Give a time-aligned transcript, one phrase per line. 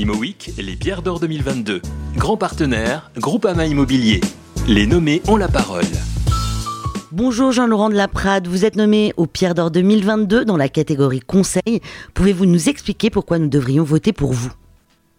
[0.00, 1.82] ImoWeek, les pierres d'or 2022.
[2.16, 4.22] Grand partenaire, Groupama Immobilier.
[4.66, 5.84] Les nommés ont la parole.
[7.12, 11.20] Bonjour Jean-Laurent de la Prade, vous êtes nommé au Pierre d'Or 2022 dans la catégorie
[11.20, 11.82] Conseil.
[12.14, 14.50] Pouvez-vous nous expliquer pourquoi nous devrions voter pour vous?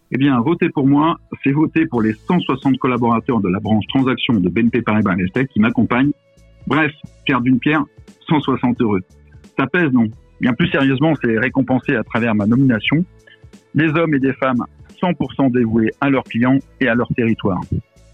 [0.10, 4.34] Eh bien, voter pour moi, c'est voter pour les 160 collaborateurs de la branche transaction
[4.34, 6.12] de BNP Paribas Estate qui m'accompagnent.
[6.66, 6.92] Bref,
[7.28, 7.84] faire d'une pierre
[8.28, 9.02] 160 heureux.
[9.60, 10.08] Ça pèse, non?
[10.40, 13.06] Bien plus sérieusement, c'est récompensé à travers ma nomination
[13.76, 14.64] des hommes et des femmes
[15.02, 17.62] 100% dévoués à leurs clients et à leur territoire.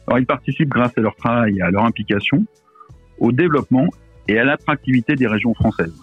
[0.08, 2.46] Alors, ils participent grâce à leur travail et à leur implication
[3.20, 3.88] au développement
[4.28, 5.96] et à l'attractivité des régions françaises.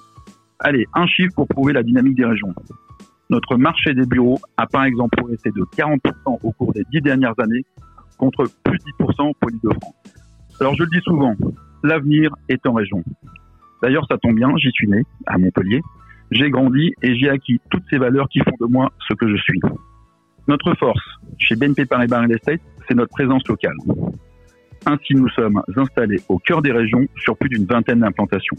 [0.59, 2.55] Allez, un chiffre pour prouver la dynamique des régions.
[3.31, 5.99] Notre marché des bureaux a par exemple progressé de 40%
[6.43, 7.65] au cours des dix dernières années
[8.19, 9.95] contre plus de 10% pour l'île de France.
[10.61, 11.35] Alors je le dis souvent,
[11.83, 13.03] l'avenir est en région.
[13.83, 15.83] D'ailleurs, ça tombe bien, j'y suis né, à Montpellier,
[16.35, 19.37] j'ai grandi et j'ai acquis toutes ces valeurs qui font de moi ce que je
[19.41, 19.61] suis.
[20.49, 21.01] Notre force
[21.39, 23.77] chez BNP Paribas Real Estate, c'est notre présence locale.
[24.87, 28.57] Ainsi, nous sommes installés au cœur des régions sur plus d'une vingtaine d'implantations.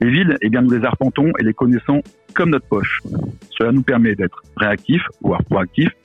[0.00, 2.02] Les villes, eh nous les arpentons et les connaissons
[2.34, 3.00] comme notre poche.
[3.50, 5.96] Cela nous permet d'être réactifs, voire proactifs,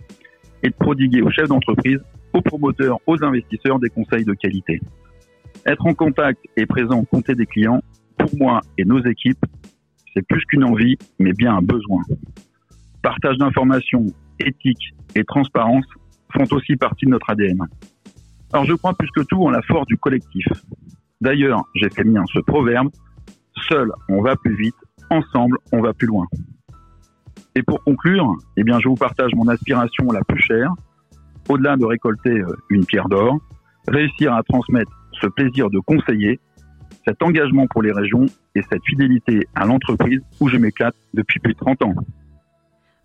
[0.64, 2.00] et de prodiguer aux chefs d'entreprise,
[2.34, 4.80] aux promoteurs, aux investisseurs des conseils de qualité.
[5.66, 7.82] Être en contact et présent au côté des clients,
[8.18, 9.46] pour moi et nos équipes,
[10.14, 12.02] c'est plus qu'une envie, mais bien un besoin.
[13.02, 14.06] Partage d'informations,
[14.40, 15.86] éthique et transparence
[16.34, 17.66] font aussi partie de notre ADN.
[18.54, 20.46] Alors je crois plus que tout en la force du collectif.
[21.22, 22.90] D'ailleurs, j'ai fait mien ce proverbe,
[23.70, 24.76] seul on va plus vite,
[25.10, 26.26] ensemble on va plus loin.
[27.56, 30.72] Et pour conclure, eh bien je vous partage mon aspiration la plus chère,
[31.50, 33.40] au-delà de récolter euh, une pierre d'or,
[33.88, 36.40] réussir à transmettre ce plaisir de conseiller
[37.06, 41.54] cet engagement pour les régions et cette fidélité à l'entreprise où je m'éclate depuis plus
[41.54, 41.96] de 30 ans.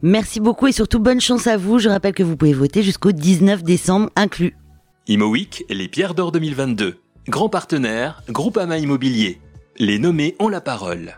[0.02, 1.78] Merci beaucoup et surtout bonne chance à vous.
[1.78, 4.54] Je rappelle que vous pouvez voter jusqu'au 19 décembre inclus.
[5.08, 6.96] ImoWeek, les pierres d'or 2022.
[7.28, 9.40] Grand partenaire, Groupama Immobilier.
[9.78, 11.14] Les nommés ont la parole.